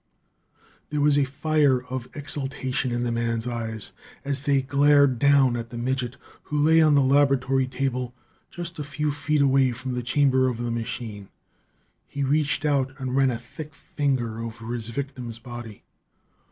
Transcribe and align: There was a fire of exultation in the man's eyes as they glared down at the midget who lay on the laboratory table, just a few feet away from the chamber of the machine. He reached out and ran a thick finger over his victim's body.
There 0.89 0.99
was 0.99 1.15
a 1.15 1.25
fire 1.25 1.83
of 1.83 2.09
exultation 2.15 2.91
in 2.91 3.03
the 3.03 3.11
man's 3.11 3.45
eyes 3.45 3.91
as 4.25 4.39
they 4.39 4.63
glared 4.63 5.19
down 5.19 5.55
at 5.55 5.69
the 5.69 5.77
midget 5.77 6.17
who 6.45 6.57
lay 6.57 6.81
on 6.81 6.95
the 6.95 7.03
laboratory 7.03 7.67
table, 7.67 8.15
just 8.49 8.79
a 8.79 8.83
few 8.83 9.11
feet 9.11 9.41
away 9.41 9.73
from 9.73 9.93
the 9.93 10.01
chamber 10.01 10.47
of 10.47 10.57
the 10.57 10.71
machine. 10.71 11.29
He 12.07 12.23
reached 12.23 12.65
out 12.65 12.95
and 12.99 13.15
ran 13.15 13.29
a 13.29 13.37
thick 13.37 13.75
finger 13.75 14.39
over 14.39 14.73
his 14.73 14.89
victim's 14.89 15.37
body. 15.37 15.83